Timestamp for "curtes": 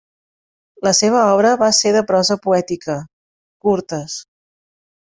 3.67-4.21